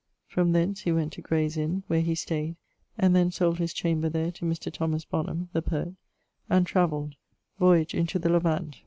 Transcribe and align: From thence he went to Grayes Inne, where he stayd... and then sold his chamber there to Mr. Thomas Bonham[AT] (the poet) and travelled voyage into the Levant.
From 0.27 0.51
thence 0.53 0.81
he 0.81 0.91
went 0.91 1.13
to 1.13 1.21
Grayes 1.21 1.57
Inne, 1.57 1.83
where 1.85 2.01
he 2.01 2.15
stayd... 2.15 2.55
and 2.97 3.15
then 3.15 3.29
sold 3.29 3.59
his 3.59 3.71
chamber 3.71 4.09
there 4.09 4.31
to 4.31 4.45
Mr. 4.45 4.73
Thomas 4.73 5.05
Bonham[AT] 5.05 5.49
(the 5.53 5.61
poet) 5.61 5.93
and 6.49 6.65
travelled 6.65 7.13
voyage 7.59 7.93
into 7.93 8.17
the 8.17 8.29
Levant. 8.29 8.79